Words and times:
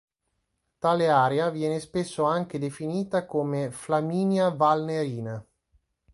Tale 0.79 1.05
area 1.09 1.51
viene 1.51 1.79
spesso 1.79 2.23
anche 2.23 2.57
definita 2.57 3.23
come 3.27 3.69
"Flaminia-Valnerina". 3.69 5.45